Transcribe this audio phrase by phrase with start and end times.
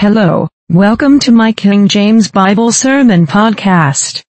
[0.00, 4.22] Hello, welcome to my King James Bible Sermon Podcast.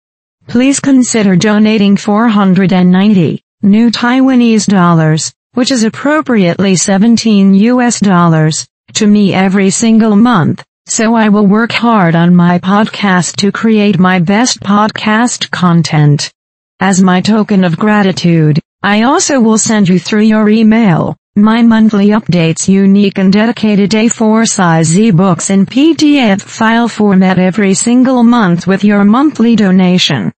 [0.47, 9.35] Please consider donating 490 new Taiwanese dollars, which is appropriately 17 US dollars, to me
[9.35, 14.61] every single month, so I will work hard on my podcast to create my best
[14.61, 16.33] podcast content.
[16.81, 22.09] As my token of gratitude, I also will send you through your email my monthly
[22.09, 28.83] updates unique and dedicated A4 size ebooks in PDF file format every single month with
[28.83, 30.33] your monthly donation.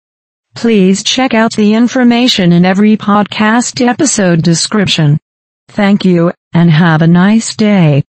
[0.56, 5.20] Please check out the information in every podcast episode description.
[5.70, 8.04] Thank you, and have a nice day.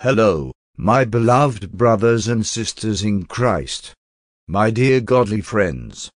[0.00, 3.94] Hello, my beloved brothers and sisters in Christ.
[4.46, 6.10] My dear godly friends.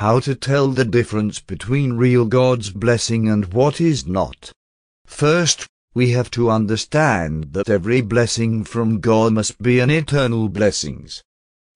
[0.00, 4.50] How to tell the difference between real God's blessing and what is not.
[5.04, 11.22] First, we have to understand that every blessing from God must be an eternal blessings.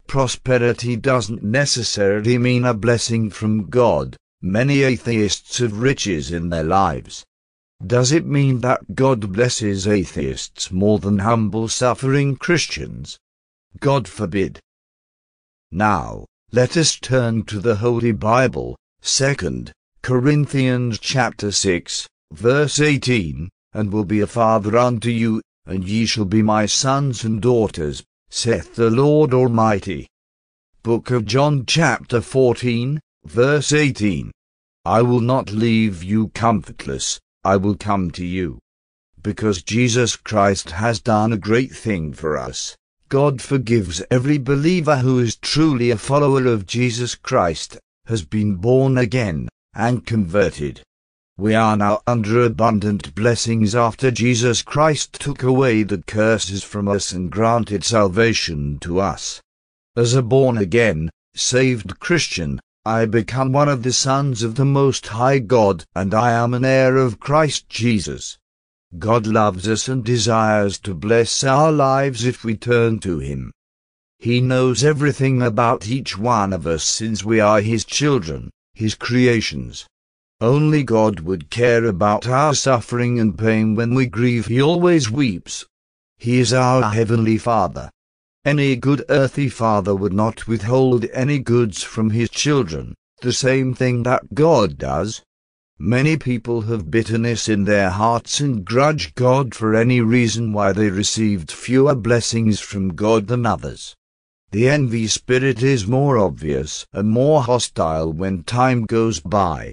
[0.06, 4.16] Prosperity doesn't necessarily mean a blessing from God.
[4.40, 7.26] Many atheists have riches in their lives.
[7.86, 13.18] Does it mean that God blesses atheists more than humble suffering Christians?
[13.80, 14.60] God forbid.
[15.70, 19.64] Now, let us turn to the Holy Bible, 2
[20.02, 26.24] Corinthians chapter 6, verse 18, and will be a father unto you, and ye shall
[26.24, 30.06] be my sons and daughters, saith the Lord Almighty.
[30.84, 34.30] Book of John chapter 14, verse 18.
[34.84, 38.60] I will not leave you comfortless, I will come to you.
[39.20, 42.76] Because Jesus Christ has done a great thing for us.
[43.14, 48.98] God forgives every believer who is truly a follower of Jesus Christ, has been born
[48.98, 50.80] again, and converted.
[51.36, 57.12] We are now under abundant blessings after Jesus Christ took away the curses from us
[57.12, 59.40] and granted salvation to us.
[59.94, 65.06] As a born again, saved Christian, I become one of the sons of the Most
[65.06, 68.38] High God, and I am an heir of Christ Jesus.
[68.98, 73.50] God loves us and desires to bless our lives if we turn to Him.
[74.18, 79.86] He knows everything about each one of us since we are His children, His creations.
[80.40, 84.46] Only God would care about our suffering and pain when we grieve.
[84.46, 85.66] He always weeps.
[86.18, 87.90] He is our Heavenly Father.
[88.44, 94.02] Any good earthly father would not withhold any goods from his children, the same thing
[94.02, 95.22] that God does.
[95.78, 100.88] Many people have bitterness in their hearts and grudge God for any reason why they
[100.88, 103.96] received fewer blessings from God than others.
[104.52, 109.72] The envy spirit is more obvious and more hostile when time goes by.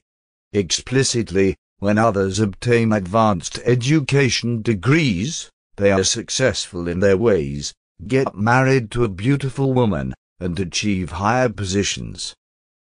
[0.54, 7.74] Explicitly, when others obtain advanced education degrees, they are successful in their ways,
[8.08, 12.34] get married to a beautiful woman, and achieve higher positions.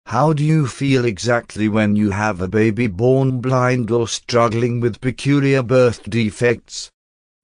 [0.07, 5.01] How do you feel exactly when you have a baby born blind or struggling with
[5.01, 6.91] peculiar birth defects?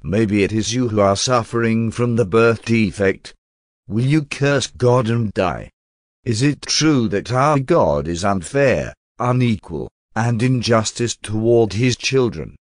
[0.03, 3.33] Maybe it is you who are suffering from the birth defect.
[3.87, 5.71] Will you curse God and die?
[6.23, 12.55] Is it true that our God is unfair, unequal, and injustice toward his children?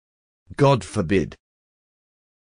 [0.55, 1.35] God forbid.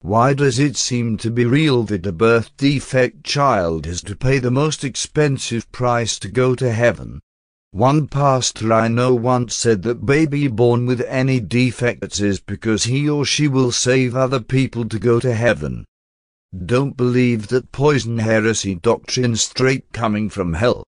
[0.00, 4.38] Why does it seem to be real that a birth defect child has to pay
[4.38, 7.20] the most expensive price to go to heaven?
[7.74, 13.08] One pastor I know once said that baby born with any defects is because he
[13.08, 15.84] or she will save other people to go to heaven.
[16.66, 20.84] Don't believe that poison heresy doctrine straight coming from hell.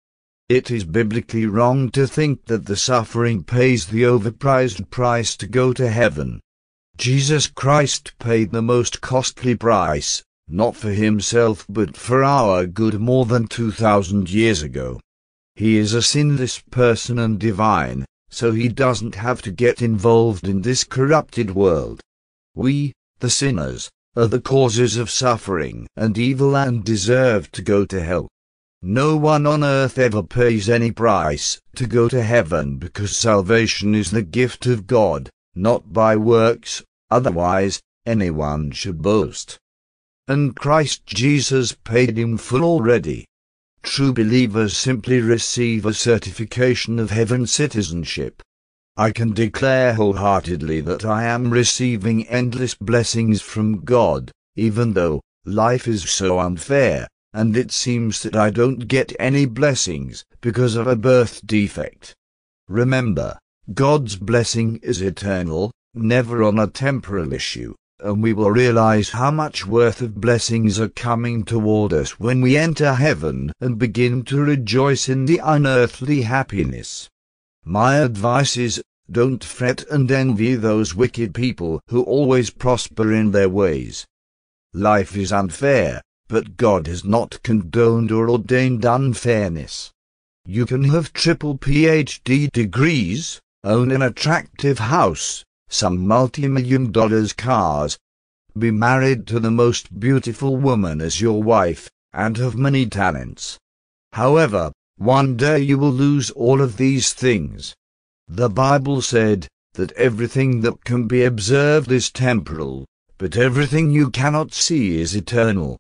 [0.49, 5.73] It is biblically wrong to think that the suffering pays the overpriced price to go
[5.73, 6.41] to heaven.
[6.97, 13.27] Jesus Christ paid the most costly price, not for himself but for our good more
[13.27, 15.01] than 2,000 years ago.
[15.57, 20.61] He is a sinless person and divine, so he doesn't have to get involved in
[20.61, 22.03] this corrupted world.
[22.55, 28.03] We, the sinners, are the causes of suffering and evil and deserve to go to
[28.03, 28.29] hell.
[28.83, 34.11] No one on earth ever pays any price to go to heaven because salvation is
[34.11, 39.59] the gift of God, not by works, otherwise anyone should boast.
[40.29, 43.25] And Christ Jesus paid in full already.
[43.87, 48.43] True believers simply receive a certification of heaven citizenship.
[48.97, 55.87] I can declare wholeheartedly that I am receiving endless blessings from God, even though life
[55.87, 60.97] is so unfair, and it seems that I don't get any blessings because of a
[60.97, 62.13] birth defect.
[62.69, 63.39] Remember,
[63.73, 69.67] God's blessing is eternal, never on a temporal issue, and we will realize how much
[69.67, 75.09] worth of blessings are coming toward us when we enter heaven and begin to rejoice
[75.09, 77.09] in the unearthly happiness.
[77.65, 83.49] My advice is, don't fret and envy those wicked people who always prosper in their
[83.49, 84.07] ways.
[84.75, 89.91] Life is unfair, but God has not condoned or ordained unfairness.
[90.45, 97.99] You can have triple PhD degrees, own an attractive house, some multi-million dollars cars,
[98.59, 103.59] be married to the most beautiful woman as your wife, and have many talents.
[104.13, 107.75] However, one day you will lose all of these things.
[108.29, 112.87] The Bible said that everything that can be observed is temporal,
[113.19, 115.77] but everything you cannot see is eternal.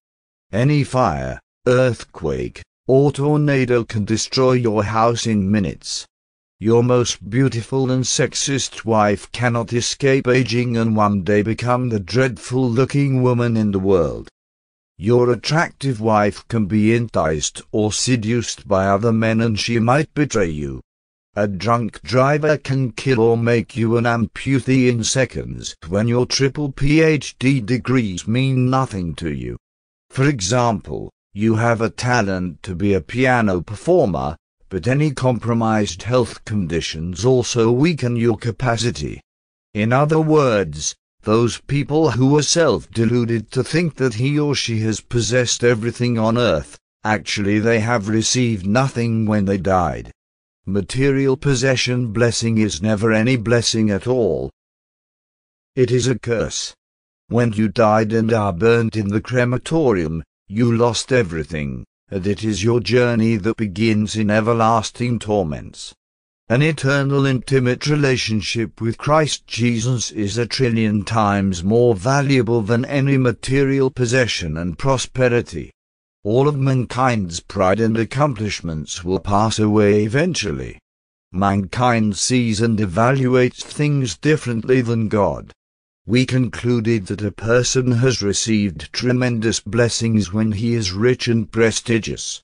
[0.52, 6.06] Any fire, earthquake, or tornado can destroy your house in minutes.
[6.58, 12.66] Your most beautiful and sexist wife cannot escape aging and one day become the dreadful
[12.66, 14.30] looking woman in the world.
[14.96, 20.48] Your attractive wife can be enticed or seduced by other men and she might betray
[20.48, 20.80] you.
[21.34, 26.72] A drunk driver can kill or make you an amputee in seconds when your triple
[26.72, 29.58] PhD degrees mean nothing to you.
[30.08, 34.38] For example, you have a talent to be a piano performer,
[34.68, 39.20] but any compromised health conditions also weaken your capacity.
[39.74, 45.00] In other words, those people who are self-deluded to think that he or she has
[45.00, 50.12] possessed everything on earth, actually they have received nothing when they died.
[50.66, 54.50] Material possession blessing is never any blessing at all.
[55.76, 56.74] It is a curse.
[57.28, 62.62] When you died and are burnt in the crematorium, you lost everything, and it is
[62.62, 65.92] your journey that begins in everlasting torments.
[66.48, 73.18] An eternal intimate relationship with Christ Jesus is a trillion times more valuable than any
[73.18, 75.72] material possession and prosperity.
[76.22, 80.78] All of mankind's pride and accomplishments will pass away eventually.
[81.32, 85.52] Mankind sees and evaluates things differently than God.
[86.08, 92.42] We concluded that a person has received tremendous blessings when he is rich and prestigious.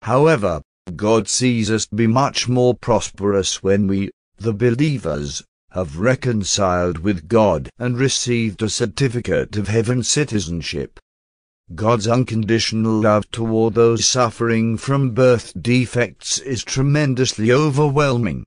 [0.00, 0.62] However,
[0.96, 7.68] God sees us be much more prosperous when we, the believers, have reconciled with God
[7.78, 10.98] and received a certificate of heaven citizenship.
[11.74, 18.44] God's unconditional love toward those suffering from birth defects is tremendously overwhelming.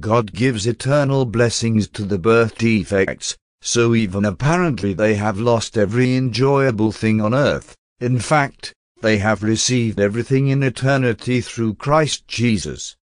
[0.00, 6.16] God gives eternal blessings to the birth defects, so even apparently they have lost every
[6.16, 7.74] enjoyable thing on earth.
[8.00, 12.96] In fact, they have received everything in eternity through Christ Jesus.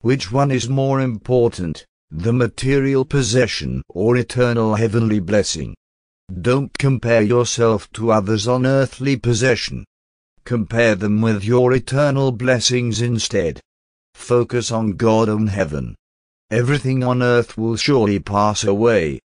[0.00, 5.74] Which one is more important, the material possession or eternal heavenly blessing?
[6.40, 9.84] Don't compare yourself to others on earthly possession.
[10.44, 13.60] Compare them with your eternal blessings instead.
[14.14, 15.94] Focus on God and heaven.
[16.50, 19.20] Everything on earth will surely pass away,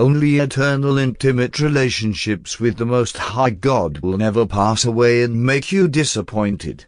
[0.00, 5.72] only eternal intimate relationships with the Most High God will never pass away and make
[5.72, 6.86] you disappointed.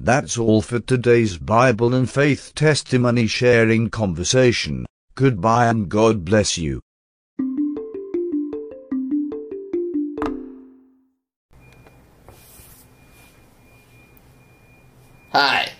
[0.00, 4.86] That's all for today's Bible and faith testimony sharing conversation.
[5.14, 6.80] Goodbye and God bless you.
[15.32, 15.70] Hi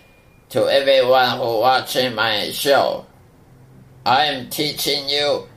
[0.47, 3.05] to everyone who watching my show.
[4.05, 5.49] I am teaching you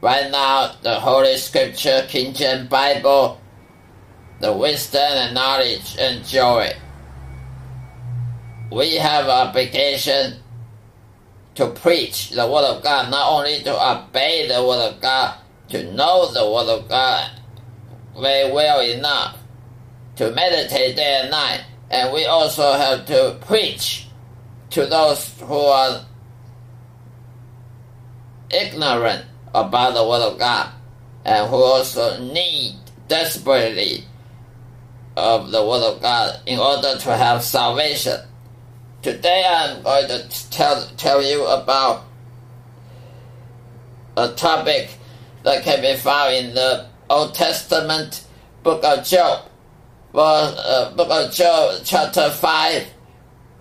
[0.00, 3.40] Right now, the Holy Scripture, King James Bible,
[4.38, 6.72] the wisdom and knowledge and joy.
[8.70, 10.40] We have obligation
[11.56, 15.34] to preach the Word of God, not only to obey the Word of God,
[15.70, 17.32] to know the Word of God
[18.16, 19.36] very well enough,
[20.14, 24.06] to meditate day and night, and we also have to preach
[24.70, 26.04] to those who are
[28.50, 29.24] ignorant
[29.54, 30.72] about the Word of God
[31.24, 32.74] and who also need
[33.08, 34.04] desperately
[35.16, 38.20] of the Word of God in order to have salvation.
[39.02, 42.04] Today I'm going to tell, tell you about
[44.16, 44.90] a topic
[45.44, 48.24] that can be found in the Old Testament
[48.62, 49.44] book of Job.
[50.12, 52.86] Verse, uh, book of Job, chapter 5,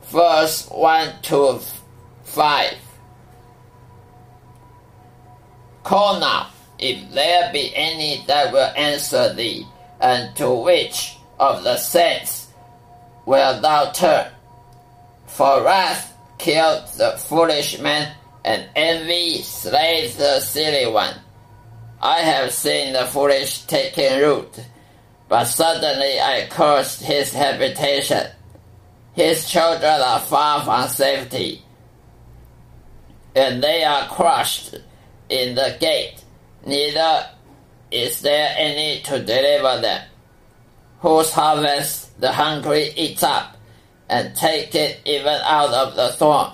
[0.10, 1.60] verse 1 to
[2.24, 2.74] 5.
[5.88, 9.65] Call now, if there be any that will answer thee,
[10.01, 12.50] and to which of the saints
[13.25, 14.27] wilt thou turn?
[15.27, 18.13] For wrath killed the foolish man,
[18.44, 21.15] and envy slays the silly one.
[22.01, 24.60] I have seen the foolish taking root,
[25.29, 28.27] but suddenly I cursed his habitation.
[29.13, 31.63] His children are far from safety,
[33.34, 34.75] and they are crushed
[35.29, 36.24] in the gate.
[36.65, 37.29] Neither
[37.91, 40.07] is there any to deliver them.
[41.00, 43.55] Whose harvest the hungry eats up,
[44.10, 46.53] and take it even out of the storm.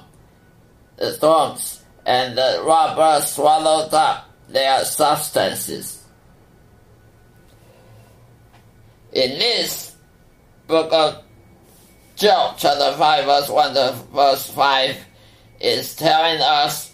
[0.98, 6.04] The storms and the robber swallowed up their substances.
[9.14, 9.96] In this
[10.68, 11.24] book of
[12.16, 14.98] Job chapter 5 verse 1 to verse 5
[15.60, 16.94] is telling us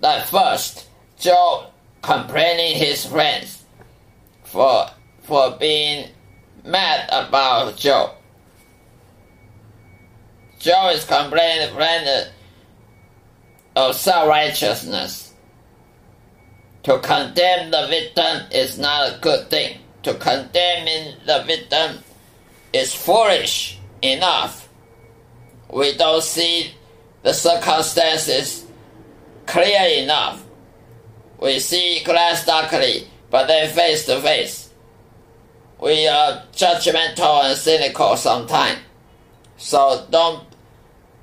[0.00, 0.89] that first
[1.20, 3.62] Job complaining his friends
[4.42, 4.86] for
[5.22, 6.08] for being
[6.64, 8.12] mad about Job.
[10.58, 12.30] Job is complaining friend
[13.76, 15.34] of self-righteousness.
[16.84, 19.78] To condemn the victim is not a good thing.
[20.04, 20.86] To condemn
[21.26, 21.98] the victim
[22.72, 24.70] is foolish enough.
[25.70, 26.72] We don't see
[27.22, 28.64] the circumstances
[29.44, 30.42] clear enough.
[31.40, 34.70] We see glass darkly, but then face to face.
[35.80, 38.80] We are judgmental and cynical sometimes.
[39.56, 40.46] So don't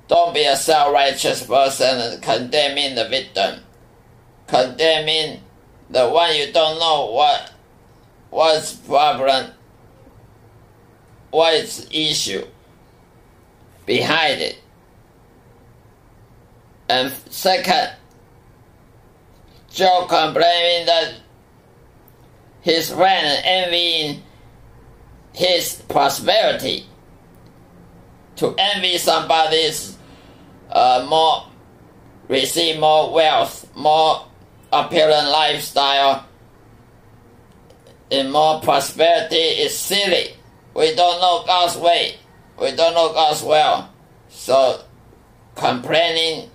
[0.08, 3.60] don't be a self-righteous person condemning the victim,
[4.46, 5.42] condemning
[5.90, 7.52] the one you don't know what
[8.30, 9.52] what's problem,
[11.30, 12.44] what is issue
[13.86, 14.58] behind it.
[16.88, 17.97] And second,
[19.70, 21.14] Job complaining that
[22.60, 24.22] his friend envying
[25.32, 26.86] his prosperity.
[28.36, 29.96] To envy somebody's
[30.70, 31.48] uh, more,
[32.28, 34.26] receive more wealth, more
[34.72, 36.24] appealing lifestyle,
[38.10, 40.34] and more prosperity is silly.
[40.74, 42.16] We don't know God's way.
[42.60, 43.88] We don't know God's will.
[44.28, 44.82] So
[45.54, 46.50] complaining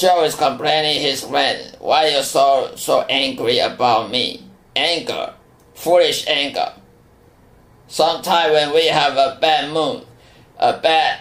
[0.00, 4.42] Joe is complaining his friend, why you so so angry about me?
[4.74, 5.34] Anger.
[5.74, 6.72] Foolish anger.
[7.86, 10.06] Sometimes when we have a bad mood,
[10.58, 11.20] a bad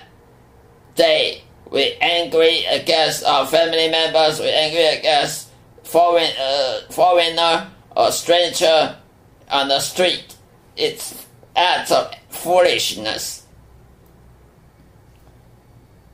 [0.95, 5.49] day, we angry against our family members, we angry against
[5.83, 8.95] foreign uh, foreigner or stranger
[9.51, 10.37] on the street.
[10.77, 13.43] It's acts of foolishness.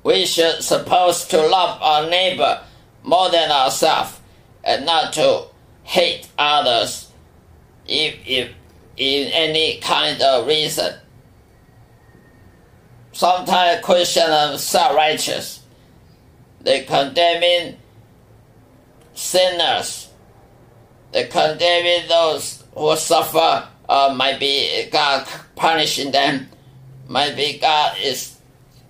[0.05, 2.61] We should supposed to love our neighbor
[3.01, 4.19] more than ourselves
[4.63, 5.45] and not to
[5.81, 7.11] hate others
[7.87, 8.51] if, if
[8.97, 10.93] in any kind of reason.
[13.13, 15.63] Sometimes Christians are self-righteous.
[16.61, 17.77] They condemning
[19.15, 20.09] sinners.
[21.13, 26.47] They condemning those who suffer uh, might be God punishing them.
[27.07, 28.37] Might be God is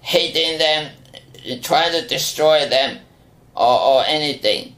[0.02, 0.92] hating them,
[1.62, 3.00] trying to destroy them,
[3.56, 4.75] or, or anything.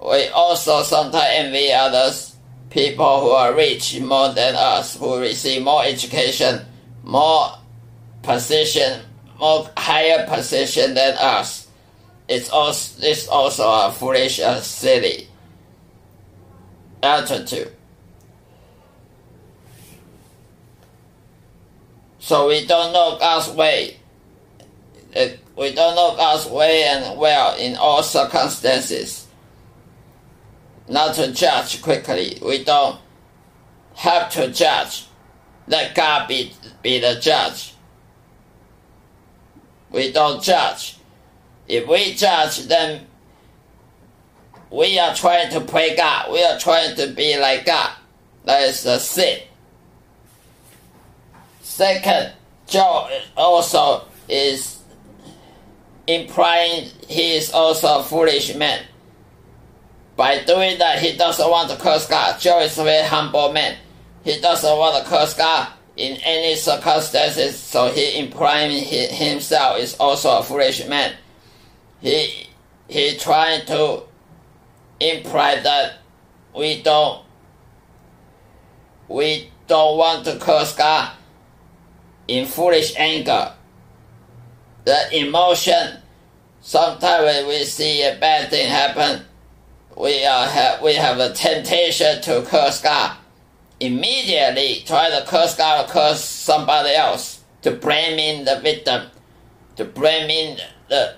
[0.00, 2.36] We also sometimes envy others,
[2.70, 6.60] people who are rich more than us, who receive more education,
[7.02, 7.52] more
[8.22, 9.02] position,
[9.38, 11.68] more higher position than us.
[12.28, 15.28] It's also, it's also a foolish and silly
[17.02, 17.72] attitude.
[22.18, 23.95] So we don't know God's way.
[25.56, 29.26] We don't know God's way and well in all circumstances.
[30.88, 32.38] Not to judge quickly.
[32.44, 32.98] We don't
[33.94, 35.06] have to judge.
[35.66, 37.74] Let God be, be the judge.
[39.90, 40.98] We don't judge.
[41.66, 43.06] If we judge, then
[44.70, 46.30] we are trying to play God.
[46.30, 47.90] We are trying to be like God.
[48.44, 49.40] That is the sin.
[51.62, 52.32] Second,
[52.66, 54.75] Job also is
[56.06, 58.84] implying he is also a foolish man.
[60.16, 62.40] By doing that, he doesn't want to curse God.
[62.40, 63.76] Job is a very humble man.
[64.24, 69.94] He doesn't want to curse God in any circumstances, so he implying he, himself is
[70.00, 71.14] also a foolish man.
[72.00, 72.48] He
[72.88, 74.02] he trying to
[75.00, 75.98] imply that
[76.54, 77.24] we don't
[79.08, 81.12] we don't want to curse God
[82.28, 83.52] in foolish anger.
[84.86, 85.98] The emotion,
[86.60, 89.22] sometimes when we see a bad thing happen,
[89.96, 93.16] we are have, we have a temptation to curse God.
[93.80, 99.08] Immediately try to curse God or curse somebody else to blame in the victim,
[99.74, 101.16] to blame in the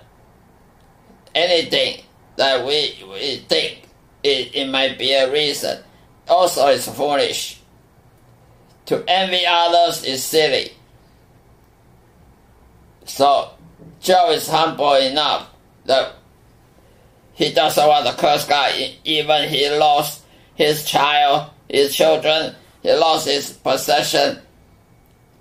[1.34, 2.04] anything
[2.36, 3.82] that we, we think
[4.22, 5.78] it, it might be a reason.
[6.26, 7.60] Also, it's foolish.
[8.86, 10.72] To envy others is silly.
[13.04, 13.50] So,
[14.00, 15.48] Joe is humble enough
[15.86, 16.14] that
[17.34, 18.72] he doesn't want to curse God.
[19.04, 24.38] Even he lost his child, his children, he lost his possession.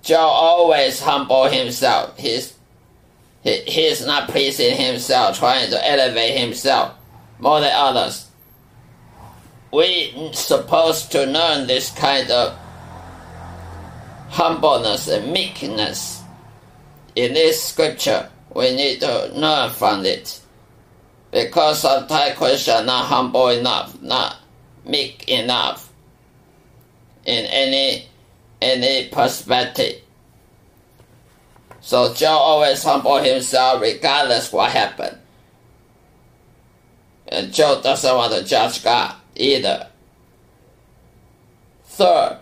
[0.02, 2.16] Joe always humble himself.
[2.18, 2.54] He's
[3.42, 6.94] he, he's not pleasing himself, trying to elevate himself
[7.38, 8.28] more than others.
[9.72, 12.58] We supposed to learn this kind of
[14.28, 16.22] humbleness and meekness
[17.18, 18.30] in this scripture.
[18.54, 20.40] We need to learn from it.
[21.32, 24.36] Because sometimes Christians are not humble enough, not
[24.84, 25.92] meek enough
[27.24, 28.06] in any
[28.62, 30.00] any perspective.
[31.80, 35.18] So Joe always humble himself regardless what happened.
[37.26, 39.88] And Joe doesn't want to judge God either.
[41.84, 42.38] Third,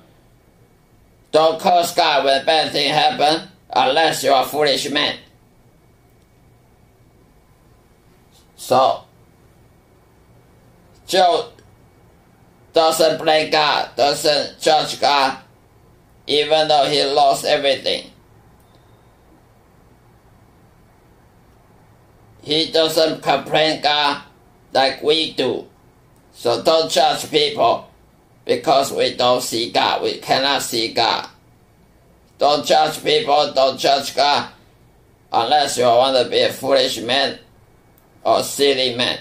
[1.32, 5.18] don't curse God when bad things happen unless you're a foolish man.
[8.56, 9.02] So,
[11.06, 11.50] Joe
[12.72, 15.38] doesn't blame God, doesn't judge God,
[16.26, 18.10] even though he lost everything.
[22.42, 24.22] He doesn't complain God
[24.72, 25.66] like we do.
[26.32, 27.90] So don't judge people
[28.44, 30.02] because we don't see God.
[30.02, 31.28] We cannot see God.
[32.38, 34.50] Don't judge people, don't judge God
[35.32, 37.38] unless you want to be a foolish man
[38.24, 39.18] or silly man.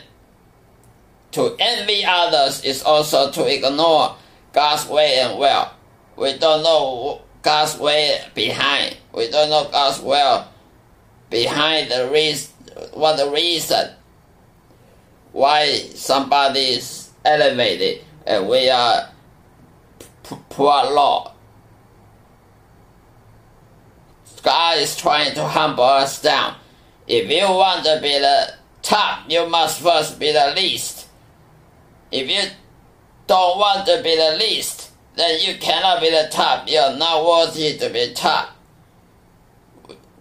[1.31, 4.15] To envy others is also to ignore
[4.53, 5.69] God's way and will.
[6.15, 8.97] We don't know God's way behind.
[9.13, 10.47] We don't know God's will
[11.29, 12.53] behind the reason,
[12.93, 13.91] what the reason
[15.33, 19.09] why somebody is elevated and we are
[20.23, 21.34] poor law.
[24.45, 26.55] God is trying to humble us down.
[27.07, 28.53] If you want to be the
[28.83, 31.07] top, you must first be the least.
[32.11, 32.51] If you
[33.25, 36.69] don't want to be the least, then you cannot be the top.
[36.69, 38.55] You are not worthy to be top.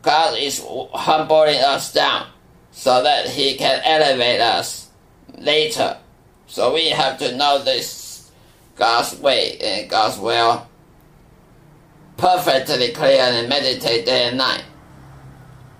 [0.00, 2.28] God is humbling us down
[2.70, 4.88] so that He can elevate us
[5.36, 5.98] later.
[6.46, 8.30] So we have to know this
[8.76, 10.66] God's way and God's will
[12.16, 14.64] perfectly clear and meditate day and night.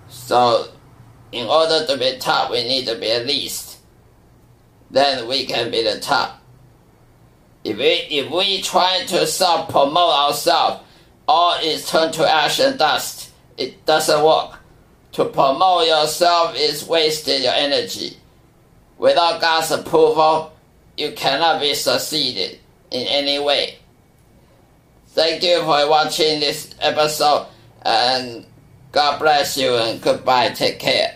[0.07, 0.67] So,
[1.31, 3.79] in order to be top, we need to be at least.
[4.91, 6.41] Then we can be the top.
[7.63, 10.83] If we if we try to self promote ourselves,
[11.27, 13.31] all is turned to ash and dust.
[13.57, 14.59] It doesn't work.
[15.13, 18.17] To promote yourself is wasting your energy.
[18.97, 20.53] Without God's approval,
[20.97, 22.59] you cannot be succeeded
[22.91, 23.79] in any way.
[25.15, 27.47] Thank you for watching this episode
[27.85, 28.45] and
[28.91, 30.49] God bless you and goodbye.
[30.49, 31.14] Take care.